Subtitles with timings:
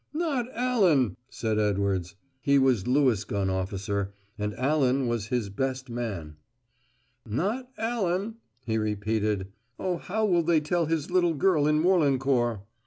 [0.15, 2.15] "Not Allan?" said Edwards.
[2.41, 6.37] He was Lewis gun officer, and Allan was his best man.
[7.23, 9.49] "Not Allan?" he repeated.
[9.77, 12.61] "Oh, how will they tell his little girl in Morlancourt?